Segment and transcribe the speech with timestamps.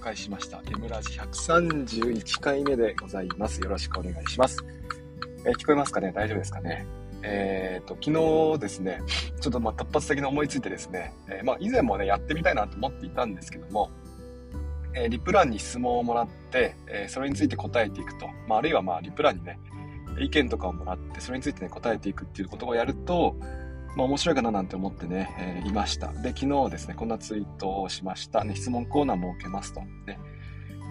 [0.00, 0.62] 開しました。
[0.66, 3.60] M ラジ131回目でございます。
[3.60, 4.56] よろしくお願いします。
[5.44, 6.10] えー、聞こえますかね？
[6.12, 6.86] 大丈夫ですかね？
[7.22, 9.02] えーと、昨日ですね、
[9.40, 13.90] ちょっとまあ突発的に思いついてですね、えー、まあ以前もね、やってみたいなと思っていたんですけども、
[14.94, 19.58] えー、リプランに質問をもらって、えー、それについて答えていくと、まあ、あるいはまあリプランにね、
[20.18, 23.36] 意見とかをもらって、それについてね、答えていくっていうことをやると、
[23.96, 26.12] まあ、面白いかななんて思ってね、えー、いました。
[26.12, 28.44] で、昨日ですね、こんなツイートをしました。
[28.44, 29.80] ね、質問コーナー設けますと。
[29.80, 30.18] ね、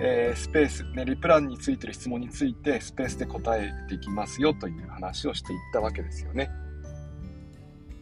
[0.01, 6.49] えー、スペース、ね、リプランについてる質問について、スペースで答えていきますよという話をしていったわけですよね。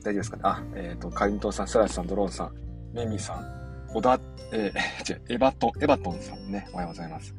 [0.04, 0.44] 大丈夫ですかね？
[0.46, 2.56] あ、えっ、ー、と、カリントさん、サラスさん、ドローンさん、
[2.94, 4.20] メミさん、小田、
[4.52, 7.36] えー、違う、エバトン、エバトンさんね、おはようございます。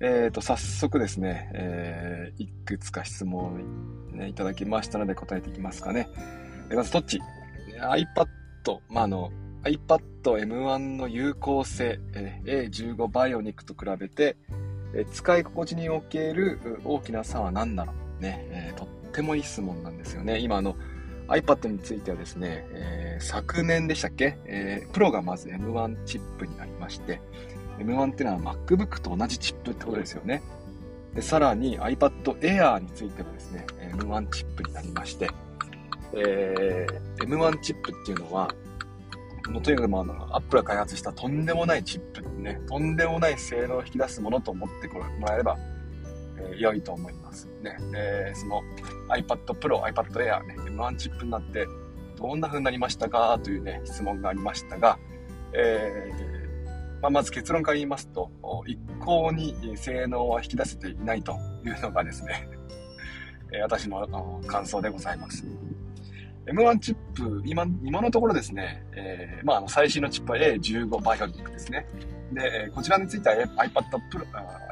[0.00, 6.08] えっ、ー、と、早速ですね、えー、いくつか質問、ね、いただきましたので答えていきますかね。
[6.76, 7.20] まず、どっち
[7.78, 8.26] ?iPad、
[8.88, 9.32] まあ、あの、
[9.64, 12.00] iPad M1 の有効性、
[12.44, 14.36] A15 バイオニックと比べて、
[15.12, 17.92] 使い心地における大きな差は何なの？
[18.20, 20.38] ね、えー、とってもいい質問なんですよね。
[20.38, 20.76] 今、あの、
[21.28, 27.20] iPad についてはですね、えー、昨年でしたっけ、えー、プロがまず M1 チップになりまして、
[27.78, 30.42] M1 っていうのは MacBook と同じチップってことですよね。
[31.14, 35.30] で、さらに iPad Air についてもですね、M1 チップになりまして、
[36.14, 38.52] えー、M1 チップっていうのは、
[39.48, 45.56] もうとにかく、まあ、の、アップルが開発したとんでもないチップね、とんでもない性能を引き出すものと思ってこれもらえれば、
[46.38, 47.76] えー、良いと思いますね。
[47.92, 48.62] で、その
[49.08, 51.66] iPad Pro、iPad Air ね、M1 チップになって、
[52.16, 54.98] どんな風になりましたかというね、質問がありましたが、
[55.52, 58.30] えー、まあ、まず結論から言いますと、
[58.66, 61.32] 一向に性能は引き出せていないと
[61.64, 62.48] いうのがですね、
[63.62, 65.44] 私の感想でございます。
[66.52, 71.86] M1 チップ、今、今のところですね、えー、まあ、最新のチップは A15 バイオニックですね。
[72.32, 73.70] で、こちらについては iPad
[74.10, 74.26] Pro、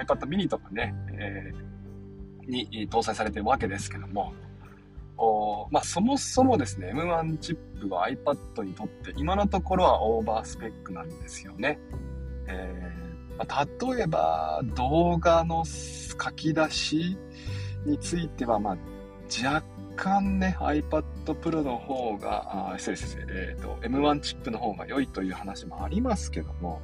[0.05, 4.33] iPad mini とかね、えー、に搭載されてるわけですけども、
[5.17, 11.79] おまあ、そもそもですね、M1 チップは iPad にとって今のところはオーバースペックなんですよね。
[12.47, 17.17] えーまあ、例えば動画の書き出し
[17.87, 18.77] については、まあ、
[19.45, 19.63] 若
[19.99, 26.81] 干ね、iPad Pro の方が、あ失礼失礼、えっ、ー、と、M1 チップの方が良いという話もありますけども、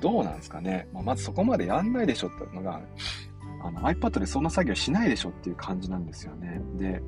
[0.00, 0.88] どうなんですかね。
[0.92, 2.80] まあ、まずそこまでやんないでしょっていうのが、
[3.64, 6.60] あの iPad でそんな作業しないでしょっていう感じなんですよね。
[6.74, 7.00] で、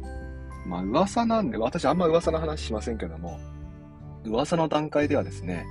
[0.67, 3.41] まあ噂なんで、私あんま噂の話しませんけども、
[4.25, 5.67] 噂の段階ではですね、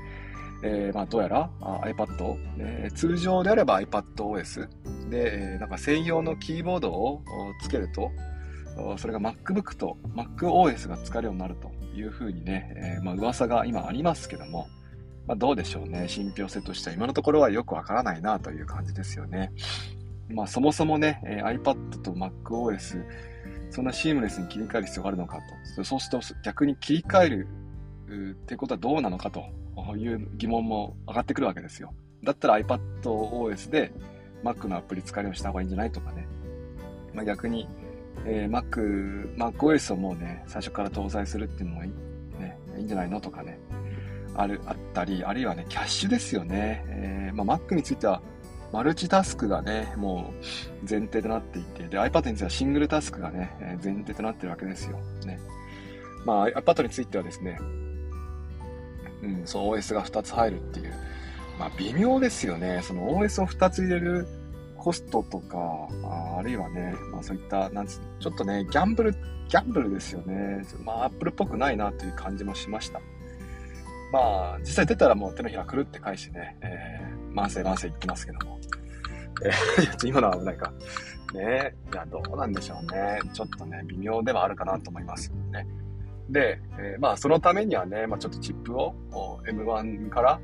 [0.61, 7.21] えー、まあどうやら iPad、えー、通常であれば iPadOS で、えー、なんか専用のキーボードを
[7.61, 8.11] つけると、
[8.97, 14.67] それが MacBook と MacOS が使えるようになるというふうにね、えー、まあ噂が今ありますけども、
[15.27, 16.07] まあ、どうでしょうね。
[16.07, 19.51] 信憑性としては今のところはよくわからないなという感じですよね。
[20.29, 23.03] まあそもそもね、えー、iPad と MacOS、
[23.69, 25.39] そんなシームレスに切り替える必要があるのか
[25.75, 25.83] と。
[25.83, 27.47] そうすると逆に切り替える
[28.31, 29.45] ってことはどうなのかと
[29.97, 31.93] いう疑問も上がってくるわけですよ。
[32.23, 33.91] だったら iPadOS で
[34.43, 36.27] Mac のアプリ使えるようにした方がいいんじゃないとかね。
[37.13, 37.67] まあ、逆に
[38.25, 41.91] えー、Mac、MacOS をもうね、最初から搭載するっていうのもいい,、
[42.39, 43.59] ね、いいんじゃないのとかね、
[44.35, 46.83] ある、あったり、あるいはね、キャッシュですよね。
[46.87, 48.21] えー、まあ、Mac については、
[48.71, 54.97] マルチタスクがね、もう前提となっていて、で、iPad についてはシングルタスクがね、前提となってるわけですよ。
[55.25, 55.39] ね。
[56.25, 57.59] まあ、iPad についてはですね、
[59.21, 60.93] うん、そう OS が2つ入るっていう、
[61.59, 62.81] まあ、微妙ですよね。
[62.81, 64.27] その OS を2つ入れる
[64.83, 70.61] コストとか、ああるいはね、まあそういった、なんつちょっとね、ギャンブル、ギャンブルですよね。
[70.83, 72.99] まあ、アップルっぽくないなという感じもしました。
[74.11, 78.59] まあ、実際出たらもう手のひらくるって返してね、えー、慢性慢性言ってますけども。
[79.45, 80.73] えー、今のは危ないか。
[81.33, 83.19] ねいや、どうなんでしょうね。
[83.33, 85.65] ちょっとね、微妙ではあるかなと思いますね。
[86.29, 88.93] で、えー、まあ、そのためにはね、まあ、ちょっとチップを
[89.47, 90.39] M1 から、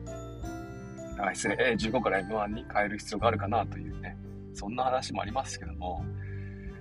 [1.19, 4.17] あ、失礼、A15 から M1 に変える必要があるかなというね、
[4.53, 6.03] そんな話もありますけども、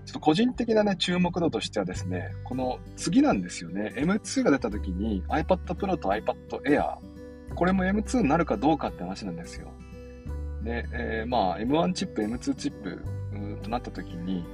[0.06, 3.92] ちょっと個人的なね、注目度としてはですね、この次なんですよね。
[3.96, 6.96] M2 が出た時に iPad Pro と iPad Air、
[7.54, 9.68] これも M2 になるかどうかって話なんですよ。
[10.62, 13.02] で、えー、まあ M1 チップ、M2 チップ
[13.62, 14.44] となった時に、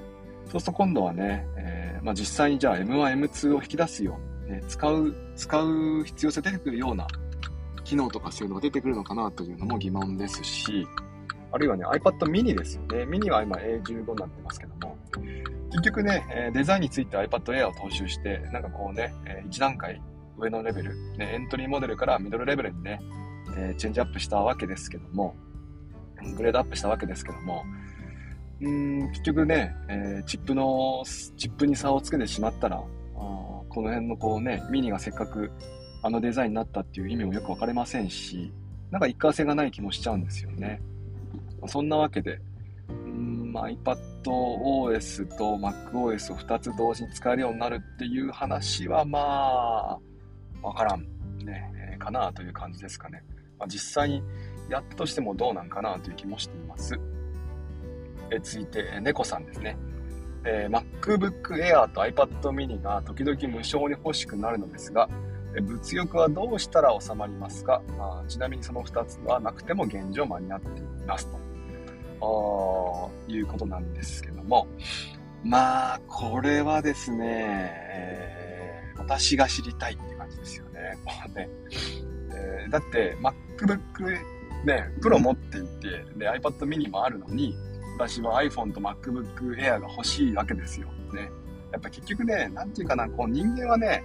[0.51, 7.07] そうすると今度はね、えー、まあ実際にじゃあ M1、M2 を引き出すように、ね、使う、使う必要性出てくるような
[7.85, 10.87] 機能とかそういうのが出てくるのかなというのも疑問ですし、
[11.55, 13.05] あるいはね、iPad mini ですよね。
[13.05, 14.97] mini は今 A15 になってますけども、
[15.71, 19.15] 結局ね、デザインについて iPad Air を踏襲して、なんかこうね、
[19.49, 20.03] 1段階
[20.37, 22.99] 上のレベル、ね、エントリーモデルからミドルレベルにね、
[23.79, 25.37] チェンジアップしたわけですけども、
[26.37, 27.65] グレードアップしたわけですけども、
[28.61, 31.05] うん、結局ね、え、チップの、
[31.37, 32.83] チップに差をつけてしまったら、
[33.15, 35.53] この辺のこうね、ミニがせっかく
[36.03, 38.53] あのデザインになったっていう意味もよく分かれませんし、
[38.91, 40.83] なんか一貫性がない気もしちゃうんですよね。
[41.69, 42.41] そんなわけで、
[42.89, 49.99] うんま、iPadOS と MacOS を2つ同時に使えるようになるっていう話はまあ、
[50.63, 51.03] わからん、
[51.45, 53.23] ね、え、かなという感じですかね。
[53.59, 54.23] まあ、実際に
[54.69, 56.99] やったとしてもどうなんかなという気もしています。
[58.31, 59.77] え続いて、猫さんですね。
[60.47, 65.09] えー、MacBook Air と iPad mini が時々無償に欲しくなるのですが、
[65.63, 71.39] 物欲はどうしたら収まりますか、まあ、ちなみにその2つはなくても現状間に合っていますと
[73.29, 74.67] いうことなんですけども
[75.43, 77.27] まあこれはですね、
[77.91, 80.81] えー、私が知りたいって感じですよね。
[81.35, 81.49] ね
[82.35, 84.35] えー、だって MacBook
[84.65, 87.55] ね、プロ持っていてで iPad mini もあるのに
[87.99, 90.89] 私は iPhone と MacBook Air が欲しいわけですよ。
[91.13, 91.31] ね。
[91.73, 94.03] やっぱ結局ね、なんていうかな、こう人間はね、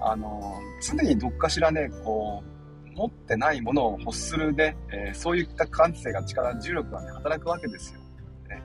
[0.00, 2.51] あの、常にどっかしらね、こう、
[2.94, 8.00] 持ってないものを欲するで、えー、そういった感性が力、重力がね、働くわけですよ。
[8.48, 8.62] ね。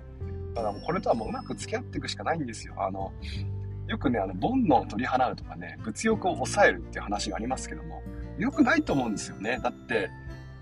[0.54, 2.76] だからもうこれとはもううまく付き合っていくしかないんですよ。
[2.78, 3.14] あの、
[3.88, 8.04] よくね、あの、煩悩を取り払うとかね、物欲を抑えるっていう話がありますけども、
[8.38, 9.60] 良くないと思うんですよね。
[9.64, 10.10] だって、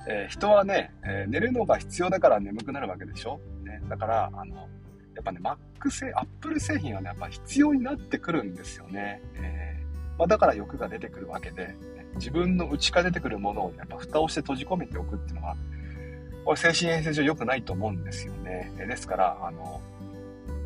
[0.07, 3.39] えー、人はね、えー、寝るのが必要だから眠くなるわけでしょ？
[3.63, 4.55] ね、だから、あの、
[5.15, 9.21] やっぱね、Mac 製、Apple 製品はね、やっぱ必要になってくるんですよね。
[9.35, 9.85] えー
[10.17, 11.75] まあ、だから欲が出てくるわけで、
[12.15, 15.55] 自分の内から出てくるものをやっぱ蓋をして閉じ込めておくっていうのは、
[16.45, 18.71] これ精神衛生上良くないと思うんですよね。
[18.77, 19.81] ですから、あの、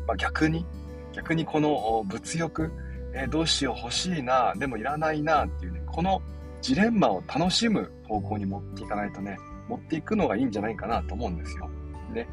[0.06, 0.66] まあ、逆に、
[1.12, 2.70] 逆にこの物欲、
[3.12, 6.22] えどうしよう欲しいな、でもいらないなっていうね、この
[6.60, 9.38] ジレンマを楽しむ方向に持っていかないとね、
[9.68, 11.68] 持っていくのがいいんじゃないかなと思うんですよ。
[12.12, 12.28] ね。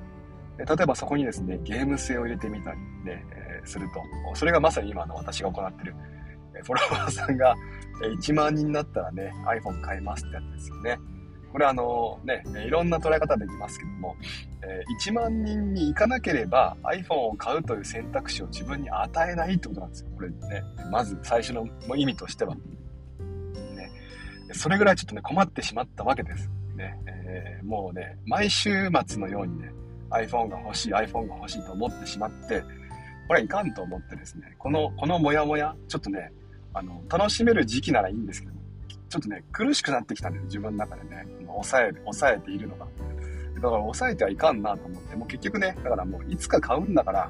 [0.58, 5.96] 例えばそこにですね、ゲーム性を入れてみたりね、え、すると、それがまさに今の私が行ってる
[6.64, 7.56] フォロワーさんが
[8.02, 11.00] 1万人になったらね、iPhone 買えますってやつですよね。
[11.52, 14.16] これあのね、いろんな捉え方できますけども、
[15.02, 20.10] 1万人に行かなければ iPhone を買うという選択肢を自分に与えないってことなんですよ。
[20.16, 21.66] これね、まず最初の
[21.96, 22.56] 意味としては。
[22.56, 22.62] ね、
[24.52, 26.50] それぐらいちょっとね、困ってしまったわけです。
[26.76, 29.72] ね、えー、もうね、毎週末のようにね、
[30.12, 32.64] iPhone が欲しい、iPhone が欲しいと思ってしまって、
[33.28, 36.32] これはいかんと思ってですね、この、このモヤモヤ、ちょっとね、
[36.74, 38.54] あの、楽しめる時期ならいいんですけど、
[39.10, 41.26] ちょっとね、苦しくなってきたんです、自分の中でね。
[41.48, 42.88] 抑える、抑えているのが。
[43.56, 47.30] だから抑えてはいかんなと思って、もう結局ね、だからもういつか買うんだから、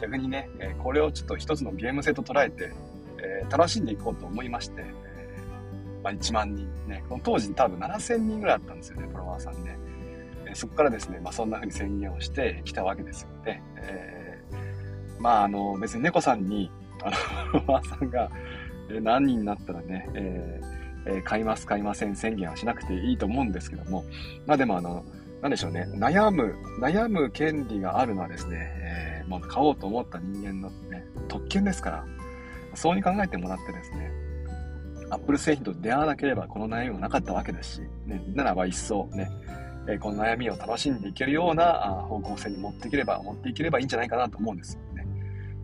[0.00, 2.72] 逆にね、えこれをちょっと一つのゲーム性と捉えて、
[3.18, 9.76] えー、楽しんでいこうと思いまして、えー、まあ、1万人ね、この当時多分7000人ぐらいあったんですよね、フォロワーさんね。
[10.46, 13.62] えー、そこからですね、まあ、そんな風に宣言をしてきたわけですよね。
[13.76, 14.27] えー、
[15.18, 16.70] まあ、あの、別に猫さんに、
[17.02, 18.30] あの、フォロワーさんが、
[19.02, 24.04] 何人になったらね、えー、買います、買いません宣言はしなくていいと思うんですけども、
[24.46, 25.04] まあでもあの、
[25.42, 32.04] なんでしょうね、悩む、悩む権利があるのはですね、えー、もう買おうと思った人間のね、特権ですから、
[32.74, 34.10] そうに考えてもらってですね、
[35.10, 39.30] アップル製品と出会わなければこの悩みもなかったわけですし、ね、ならば一層ね、
[39.88, 44.78] えー、この悩みを楽しんでいけるような方向性に持っていければ、持っていければいいんじゃないかなと思うんです。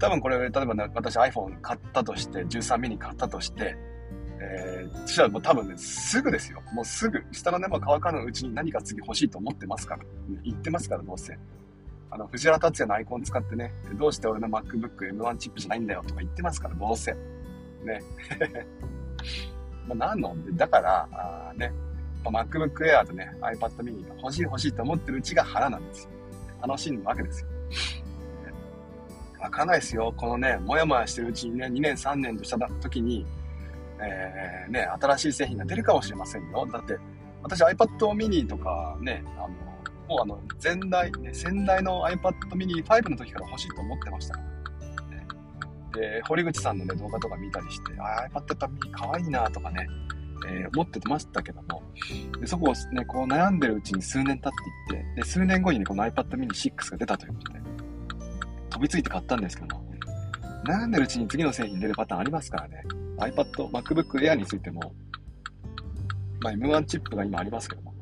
[0.05, 3.75] 多分これ、例えば、ね、私 iPhone 買ったとして、13ミニ買ったとして、
[4.39, 6.61] えー、そしたらもう多分ね、すぐですよ。
[6.75, 10.05] もうすぐ、下の根も乾かぬうちに何か次欲しいと思ってますから。
[10.43, 11.39] 言ってますから、どうせ。
[12.11, 17.13] あの、藤原達也のアイコン使ってね、どうして俺の MacBook M1 チップじゃないんだよとか言ってますから、どうせ。
[17.13, 18.03] ね。
[19.89, 20.37] まあ、なの？
[20.45, 21.73] で、だから、あね、
[22.31, 26.11] ま、MacBook Air とね、iPad mini が欲しい欲しいと思ってるうちが腹なんですよ。
[26.61, 27.49] 楽しむわけですよ。
[29.45, 30.15] わかんないですよ。
[30.17, 33.27] このね、もやもやしてるうちにね、2年3年とした時に、
[34.01, 36.67] えー、ね、新しい製品が出るかもしれませんよ。
[36.73, 36.97] だって、
[37.43, 39.49] 私 iPad mini とかね、あの、
[40.09, 44.47] もうあの、前代、ね、先代の iPad mini 5の時から欲しいと思ってましたから。
[45.09, 45.27] ね、
[45.95, 49.87] で、堀口さんのね、動画とか見たりして、あ、iPad mini 可愛いなとかね、
[50.49, 51.83] えー、思ってましたけども、
[52.41, 54.53] でそこをね、こう悩んでるうちに数年経っ
[54.89, 57.61] ていって、で、数年後にね、この iPad mini 6が出たということで、
[58.75, 59.85] 飛びついて買ったんですけども、
[60.67, 62.83] 悩んでるうちに次の製品出るパターンありますからね。
[63.19, 64.93] iPad、MacBook Air についても、
[66.41, 67.95] まあ、M1 チップが今ありますけども、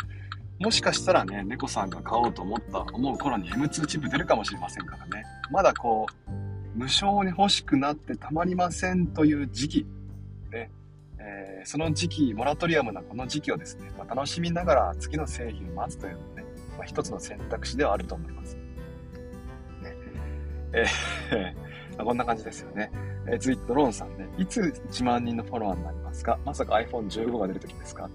[0.61, 5.25] もしかしたらね、猫さんが買おうと思った、思う頃に M2 チップ出るかもしれませんからね。
[5.50, 6.31] まだこう、
[6.75, 9.87] 無償に欲しくなってたまりませんという時期、
[10.50, 10.71] ね、
[11.19, 16.45] えー、その時期、モラトリアムなこの時期をですね、まあ、楽しみながら次の製品を待つというのをね、
[16.79, 18.62] まあ、一つの選択肢ではあると思います。
[20.73, 22.91] えー、こんな感じですよね。
[23.26, 24.29] えー、続いてドローンさんね。
[24.38, 26.38] いつ1万人のフォロワーになりますか？
[26.45, 28.09] まさか iPhone15 が出るときですか？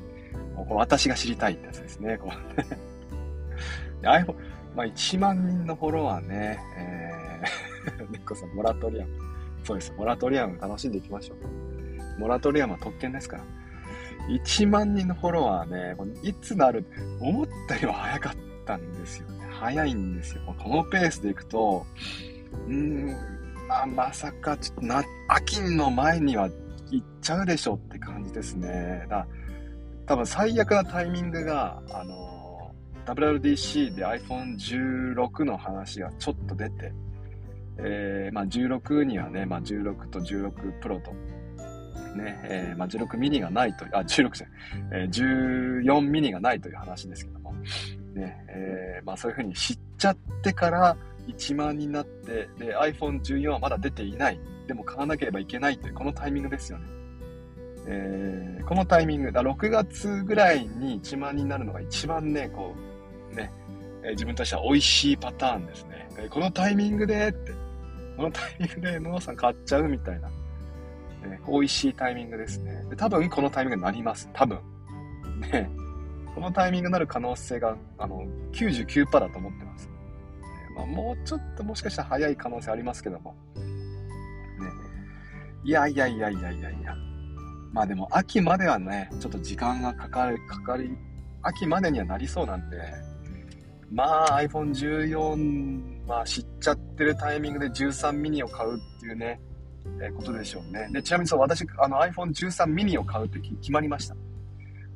[0.56, 2.18] もう私が知りたいってやつですね。
[2.18, 4.36] こう iPhone、
[4.76, 9.12] まあ、1万人のフォロワーね、えー、 猫さん、モラトリアム。
[9.64, 9.94] そうです。
[9.98, 12.20] モラトリアム楽しんでいきましょう。
[12.20, 13.44] モラトリアムは特権ですから。
[14.30, 16.86] 1万人のフォロワーね、いつなる、
[17.20, 18.34] 思ったよりは早かっ
[18.66, 19.46] たんですよね。
[19.50, 20.42] 早いんですよ。
[20.58, 21.86] このペースでいくと、
[22.68, 23.16] うん、
[23.68, 26.50] まあ、まさか、ちょっとな、秋の前には
[26.92, 29.06] 行っちゃうでしょって感じですね。
[29.10, 29.28] だ
[30.06, 32.72] 多分最悪なタイミングが、あの、
[33.06, 36.94] WWDC で iPhone16 の話がちょっと出て、
[37.78, 41.12] えー、まあ16にはね、まあ16と16 Pro と
[42.18, 44.48] ね、えー、まあ、16ミニがないと、あ、16じゃ
[44.90, 47.54] ない、えー、14ミニがないという話ですけども、
[48.14, 54.40] ね、えー、まあ、そういうふうに知っちゃってから1万になって、で、iPhone14 はまだ出ていない。
[54.68, 56.86] でも買わなければいけないという、このタイミングですよね。
[57.90, 62.76] えー、このタイミング、だ6月ぐらいに1万になるのが一番ね、こ
[63.32, 63.52] う、ね、
[64.04, 66.10] えー、自分としては美味しいパターンですね。
[66.18, 67.54] えー、このタイミングでって、
[68.18, 70.28] このタイミングで野さん買っちゃうみたいな。
[70.28, 72.86] ね、美味しいタイミングですね。
[72.90, 74.30] で多分このタイミングになります。
[74.34, 74.60] 多分。
[75.52, 75.70] ね。
[76.36, 79.90] このタイミングになる可能性が、あの、99%だと思ってます。
[80.78, 83.36] まあ、もうちょっともしかしたら早い可能性ありますけども。
[83.56, 83.64] ね。
[85.64, 86.96] いやいやいやいやいやいや。
[87.74, 90.96] まあでも、秋まではね、ちょっと時間がかかる、かかり、
[91.42, 92.78] 秋までにはなりそうなんで、
[93.92, 99.40] まあ iPhone14 は知っちゃってるタイミングで13ミニを買うっていうね、
[100.02, 100.90] えことでしょうね。
[100.92, 104.16] で、ちなみにそう、私、あの iPhone13 mini を買うって決まりました。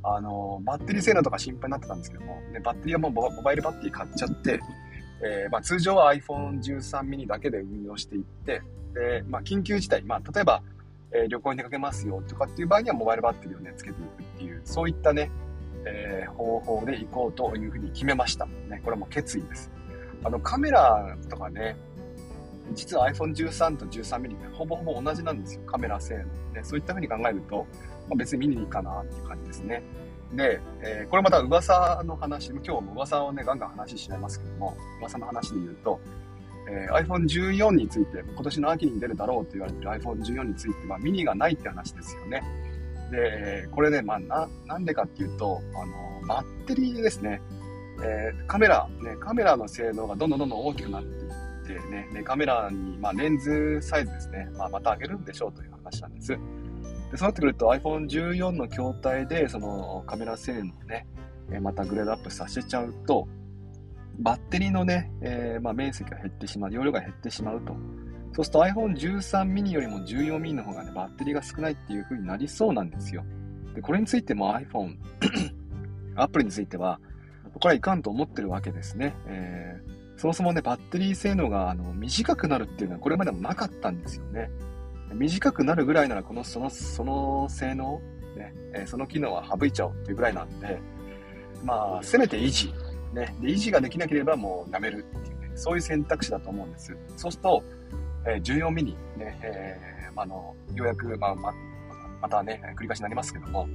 [0.04, 4.60] あの、バッテリー性能とか心配になってたんですけども、でバッテリーはもうモバイルバッテリー買っちゃって、
[5.24, 8.62] えー、まあ、通常は iPhone13mm だけで運用していって、
[8.94, 10.64] で、まあ、緊急事態、まあ、例えば、
[11.14, 15.32] えー、旅行に出かけますよとかっていう場合にはモバイルバッテリーをね、つけていくっていう、そういったね、
[15.86, 18.46] えー、方法で行こうというふうに決めました。
[18.46, 19.72] ね、これも決意です。
[20.24, 21.76] あの、カメラとかね、
[22.74, 25.62] 実は iPhone13 と 13mm ってほぼほぼ同じなんですよ。
[25.66, 26.54] カメラ性能。
[26.54, 27.68] で、そういった風に考えると、
[28.08, 29.84] まあ、別に見にいいかなっていう感じですね。
[30.34, 36.00] で、えー、これまた噂の話、今日も噂をね、ガンガン話しちゃいますけども、噂の話で言うと、
[36.70, 42.44] えー、iPhone14 について、今年の秋に出るだろうと言われてる iPhone14 については、ミニがないって話ですよね。
[43.12, 47.42] で、これね、まあ、な、なんでかっていうと、あの、バッテリーですね。
[48.04, 56.38] えー、カメラ、ね、カメラの性能がどんどんどんどん大きくなっていってね、でカメラに、まあ、レンズサイズですね、まあ、また上げるんでしょうという話なんです。
[57.12, 61.06] でそうなってくると iPhone14 の筐体でそのカメラ性能をね、
[61.60, 63.28] またグレードアップさせちゃうと、
[64.20, 67.76] バッテリーのね、えー、まあ、面積が減ってしまう、容量が減ってしまうと。
[68.34, 73.26] そうすると iPhone13 mini よりも14 mini の方がね、バッテリーが少ないっていう風になりそうなんですよ。
[73.76, 74.96] で、これについても iPhone、
[76.16, 77.00] アップルについては、
[77.54, 79.14] これはいかんと思ってるわけですね。
[79.28, 84.52] えーそもそもね、バッテリー性能があの短くなるっていうのはこれまでもなかったんですよね。
[85.14, 88.02] 短くなるぐらいなら、この、その、その性能、
[88.36, 90.80] ね、えその機能は省いちゃおうっていうぐらいなんで、
[91.64, 92.68] まあ、せめて維持。
[93.14, 93.36] ね。
[93.42, 96.96] で、維持ができなければもうやめるっていうね、そういう選択肢だと思うんです。
[97.18, 97.64] そうすると、
[98.26, 101.54] えー、14ミニ、ね、えー、あの、ようやく、まあ、ま、
[102.22, 103.68] またね、繰り返しになりますけども、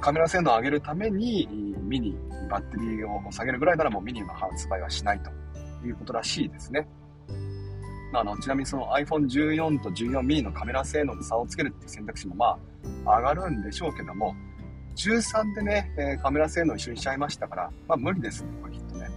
[0.00, 1.48] カメラ性能を上げるために、
[1.82, 2.16] ミニ、
[2.48, 5.30] バッテリーを下げるぐらいならもうミニの発売はしないと。
[5.86, 6.86] いうことらしいですね。
[8.12, 12.58] あのちなみにその iPhone14 と 14mini のカメラ性能で差をつけるっていう選択肢もま
[13.06, 14.34] あ上がるんでしょうけども、
[14.96, 19.08] 13でね、えカメラ性能一緒にしちゃいましたから、まあ無理ですね、これきっとね。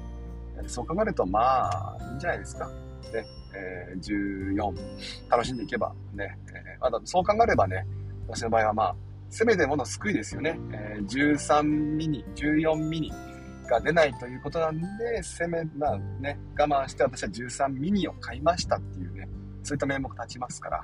[0.67, 2.67] そう考えるとまあいいんじゃないですか。
[2.67, 3.25] ね、
[3.55, 4.73] えー、14、
[5.29, 7.85] 楽しんでいけばね、えー、あとそう考えればね、
[8.27, 8.95] 私の場合はまあ、
[9.29, 10.57] せめてもの救いですよね。
[10.71, 13.13] えー、13ミニ、14ミニ、
[13.65, 19.27] が出ないということなんで、せめ、まあね、我慢して私は13ミニを買いましたっていうね、
[19.63, 20.83] そういった名目立ちますから、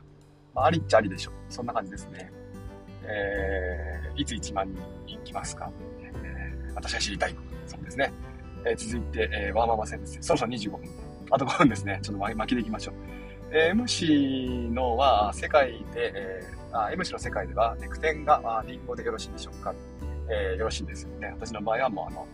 [0.54, 1.34] まあ、ありっちゃありでしょう。
[1.50, 2.32] そんな感じですね。
[3.04, 5.72] えー、いつ1万人行きますか、
[6.02, 7.36] えー、私は知りたい。
[7.66, 8.12] そうですね。
[8.66, 10.18] えー、続いて、えー、ワーママ戦です。
[10.22, 10.82] そろそろ25分。
[11.32, 12.00] あと5分ですね。
[12.02, 12.96] ちょっと巻きでいきましょう。
[13.54, 19.74] えー、MC のは世界で、えー、あ MC の世界では、ネクテンがリンゴでよろしいでしょうか、
[20.30, 21.32] えー、よろしいですよね。
[21.40, 22.28] 私の場合はもうあの、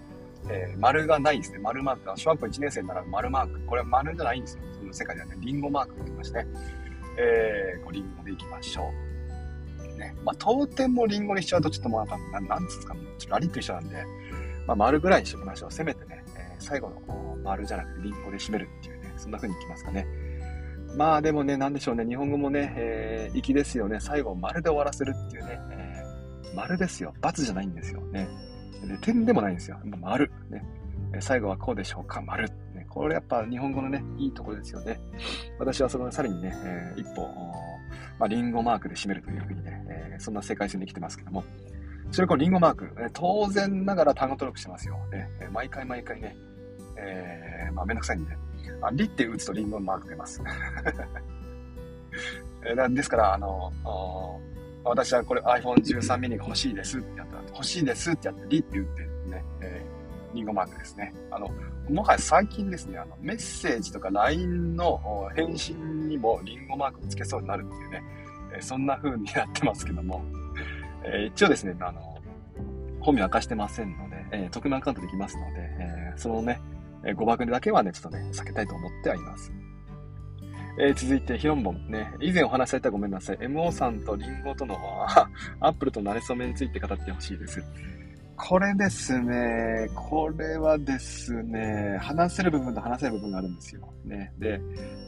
[0.50, 1.60] えー、丸がないですね。
[1.60, 3.60] 丸マーク、小学校1年生なら丸マーク。
[3.66, 4.64] これは丸じゃないんですよ。
[4.80, 6.46] その世界ではね、リンゴマークがありまして、
[7.18, 9.08] えー、こうリンゴでいきましょう。
[9.98, 10.16] ね。
[10.24, 14.06] まあ、当店もリンゴにしちゃうとちょっともうなんか、なんつうんですか、ちょっとラリッと一緒なんで、
[14.66, 15.72] まあ、丸ぐらいにしときましょう。
[15.72, 20.08] せめてね、え最後の丸じゃなくてリンゴで締めるっていうね、そんな風にいきますかね。
[20.96, 24.00] まあでもね、なんでしょうね、日本語もね、えー、粋ですよね。
[24.00, 27.14] 最後丸で終わらせるっていうね、えー、丸ですよ。
[27.22, 28.28] ×じゃないんですよね。
[29.02, 29.80] 点でもないんですよ。
[30.02, 30.32] 丸。
[30.50, 30.64] ね。
[31.20, 32.22] 最後はこうでしょうか？
[32.22, 32.50] 丸。
[32.74, 35.00] ね、これやっぱ日本語のね、いいところですよね。
[35.60, 37.28] 私はそのさらにね、えー、一歩、
[38.20, 41.44] まあ、リンゴマークで締めるというふうにね、えー、そんな世界線で生きてますけども、
[42.12, 44.98] それこそリンゴマーク、ね、当然ながら単語登録してますよ。
[45.12, 46.38] ね、毎回毎回ね、
[46.98, 48.38] えー、まあめんどくさいんで、
[48.82, 50.42] あリって打つとリンゴマーク出ます。
[52.90, 53.72] ですから、あの、
[54.90, 61.14] 私はこれ iPhone13 mini が欲しいですってやったら、欲しいですってやって、リって打ってね、えー、リンゴマークですね。
[61.32, 61.50] あの、
[61.90, 68.04] もはや最近ですね、あの、メッセージとか LINE の返信にもリンゴマークをつけそうになるっていうね、
[68.56, 70.24] えー、そんな風になってますけども、
[71.04, 72.18] えー、一応ですね、あの、
[73.00, 76.60] 本名明かしてませんので、えー、匿名アカウントできますので、えー、そのね、
[77.06, 79.52] えー、誤爆だけはね、ちょっとね、避けたいと思ってはいます。
[80.80, 82.14] えー、続いて、ヒロンボンね。
[82.22, 83.38] 以前お話しされたごめんなさい。
[83.38, 84.78] MO さんとリンゴとの
[85.60, 87.64] アップルと馴れ初めについて語ってほしいです。
[88.36, 93.92] これですね、これはですね、話せる部分と話せる部分があるんですよ。
[94.06, 94.32] ね。
[94.38, 94.62] で、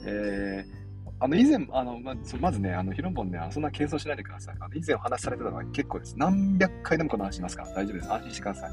[0.08, 0.80] えー、
[1.20, 4.56] あの、以前、あの、ままずね、あの、ヒロンボンね、そんな謙遜しないでください。
[4.60, 6.16] あの、以前お話しされてたのは結構です。
[6.18, 8.12] 何百回でもこの話しますから、大丈夫です。
[8.12, 8.72] 安心してください。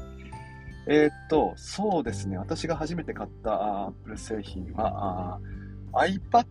[0.87, 5.39] えー、っと、そうですね、私が初めて買った Apple 製品は、
[5.93, 6.47] iPad、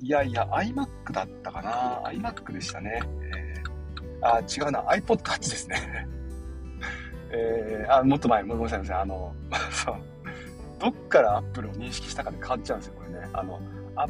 [0.00, 3.00] いやいや、iMac だったかな ?iMac でしたね。
[3.34, 6.06] えー、あ、違うな、iPod Touch ですね。
[7.30, 9.34] えー、あ、もっと前、ごめんなさい、あの、
[9.72, 9.96] そう、
[10.78, 13.28] どっから Apple を認識したかで変わっちゃうんですよ、これね。
[13.32, 13.60] あの、
[13.96, 14.06] あ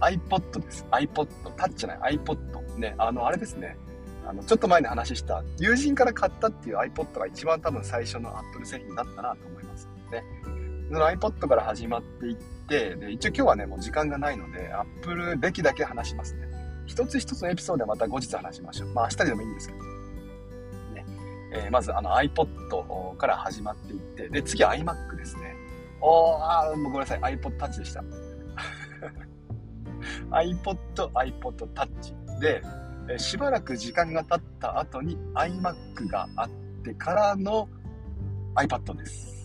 [0.00, 0.84] iPod です。
[0.90, 2.78] iPod、タッチじゃない、iPod。
[2.78, 3.76] ね、あの、あれですね。
[4.26, 10.24] あの、ちょっと前に話した、友人から買ったっていう iPod が一番多分最初の Apple 製品だったなと思いますね。
[10.90, 16.48] その iPod から始まっていって、で、一応今日はね、もう時間がないので、Apple べきだけ話しますね。
[16.86, 18.88] 一つ一つのエピソードはまた後日話しましょう。
[18.92, 19.80] まあ明日でもいいんですけど。
[20.94, 21.06] ね。
[21.52, 25.56] えー、まずあの iPod から始まっていって、で、次 iMac ですね。
[26.00, 27.20] おー、あー、ごめんなさい。
[27.20, 28.02] iPod Touch でした。
[30.30, 30.76] iPod、
[31.12, 32.62] iPod Touch で、
[33.08, 36.50] えしばらく時間が経った後に iMac があっ
[36.84, 37.68] てからの
[38.54, 39.41] iPad です。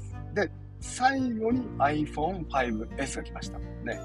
[0.80, 3.60] 最後に iPhone5S が来ました。
[3.60, 4.00] ね。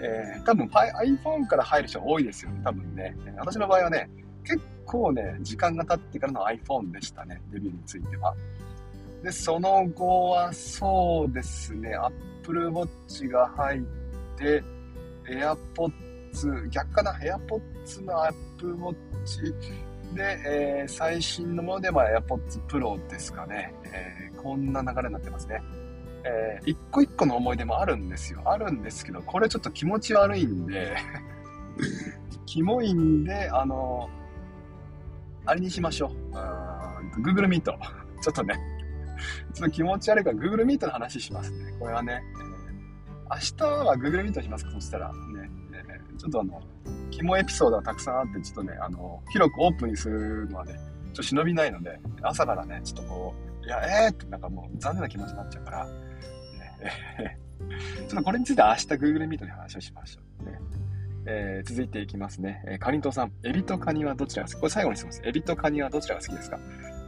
[0.00, 3.16] えー、多分 iPhone から入る人多いですよね、多分ね。
[3.36, 4.08] 私の場合はね、
[4.44, 8.34] 結構ね、時間が経ってからの iPhone でしたね、デビューについては。
[9.22, 13.82] で、その後はそうですね、Apple Watch が入っ
[14.36, 14.62] て、
[15.26, 18.94] AirPods、逆かな ?AirPods の Apple Watch
[20.14, 23.74] で、えー、最新のものでは AirPods Pro ですかね。
[23.84, 25.60] えー、こんな流れになってますね。
[26.28, 28.42] えー、一個一個の思い出もあるんですよ。
[28.44, 30.96] あるんですけど、これちょっと気持ち悪いんで
[32.46, 34.08] キモいんで、あの
[35.46, 37.20] あれにしましょう。
[37.20, 37.62] Google Meet。
[37.62, 37.74] ちょ
[38.30, 38.54] っとね、
[39.54, 41.72] ちょっと気持ち悪いから Google Meet の話しますね。
[41.78, 42.22] これはね、
[43.30, 44.70] 明日は Google Meet しますか？
[44.72, 45.12] そしたら。
[45.12, 45.50] ね。
[45.72, 46.60] えちょっとあの、
[47.10, 50.80] 肝エピソードがたくさんあって、ちょっとね、あの、広くオープンにするのはね、ちょ
[51.12, 55.88] っと忍びないので、朝からね、ちょっとこう、いや、えーってなんかもう残念な気持ちになっちゃうから、
[57.98, 60.44] ちょっとこれについて明日 Google Meet で話をしましょう。
[60.46, 60.58] ね
[61.30, 62.62] えー、続いていきますね。
[62.66, 65.22] えー、かりんとうさん、エビとカニはどちらが好きこれ最後に質問です。
[65.26, 66.58] エビとカニはどちらが好きですか？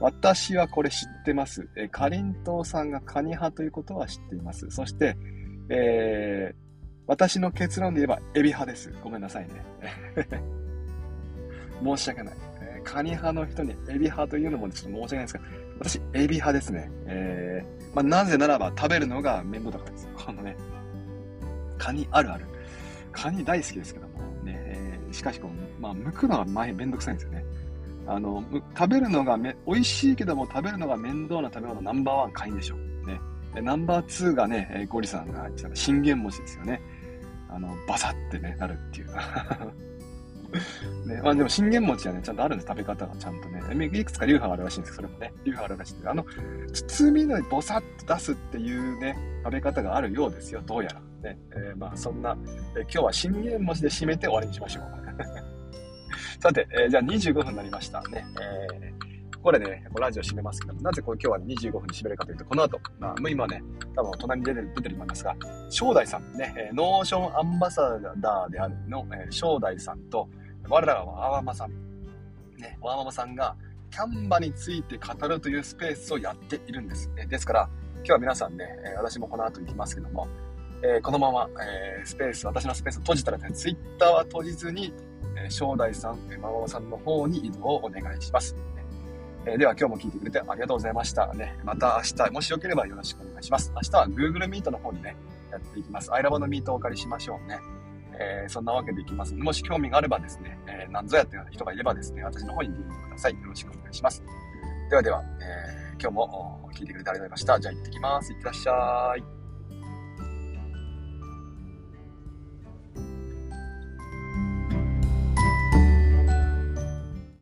[0.01, 1.69] 私はこれ知ってます。
[1.77, 4.71] えー、かりんとうさんがカニ派ということは知っています。
[4.71, 5.17] そして、
[5.71, 6.57] えー、
[7.07, 8.93] 私の結論で言えば、エビ派です。
[9.03, 9.65] ごめんなさいね。
[11.83, 12.35] 申し訳ない。
[12.61, 15.41] えー、カニ派の人にエビ派というのもちょっと申し訳ないですが、
[15.79, 16.91] 私、エビ派ですね。
[17.07, 20.09] えー、まあ、なぜならば食べるのが面倒だからです。
[20.15, 20.57] このね、
[21.79, 22.47] カニあるある。
[23.13, 27.45] カニ大好きですけども、ね、えー、しかしこう、まあ、剥くのは前めんどくさいんですよね。
[28.07, 28.45] あの、
[28.77, 32.77] 食べるのがめ、美味しいけども食べるのが面倒な食べ物ナンバーワンカニでしょ。
[32.77, 33.21] ね。
[33.63, 36.81] ナンバー2がね、ゴリさんが言ってた信玄餅ですよね。
[37.49, 39.09] あの、バサってね、なるっていう。
[41.23, 43.61] まあでも信玄餅はね、ちゃんとあるんです、食べ方がちゃんとね。
[43.93, 46.25] いくつか流派があるらしいんですけど、それもね、流派あるらしいんですあの、
[46.73, 51.01] 包みのボサッと出すっていうね、食べ方があるようですよ、どうやら。
[51.31, 52.37] ね、えー、まあそんな、
[52.77, 54.85] えー、今日は信玄餅で締めて終わりにしましょう。
[56.41, 58.25] さて、えー、じゃあ25分になりましたね。
[58.41, 59.01] えー
[59.41, 63.63] ここでね、ラジオ締めますけども、なぜこれ今日は25分に締めるかというと、この後、まあ、今ね、
[63.97, 65.35] 多分隣に出てる出てると思いますが、
[65.71, 70.29] 正代さんね、え Notion アンバサダーであるの、えー、正代さんと、
[70.71, 71.71] 我らがワーママさん、
[72.57, 73.57] ね、ワーママさんが、
[73.91, 77.11] キャンバについて語るというスペースをやっているんです。
[77.29, 80.29] ですから、今日は皆さんね、私もこの後行きますけども、
[80.83, 84.95] えこのまま、えスペース、私のスペースを閉じたらね、ツイッターは閉じずに、
[85.37, 88.55] え正代さん、えママさんの方に移動をお願いします。
[89.47, 91.27] えでは今日も聞いてくれてありがとうございました。
[91.35, 93.73] ね、また明日、もしよければよろしくお願いします。
[93.75, 95.17] 明日は Google Meet の方にね、
[95.51, 96.15] やっていきます。
[96.15, 97.59] アイラボのミートをお借りしましょうね。
[98.21, 103.33] えー、そんなわけでいきます、もし興味があればですね、えー、何ぞやっていう人がいればですね、私の方に DM ください。
[103.33, 104.23] よろしくお願いします。
[104.91, 107.61] ではでは、えー、今日も聞いてくれてありがとうございました。
[107.61, 108.33] じゃあ行ってきます。
[108.33, 109.40] いってらっしゃい。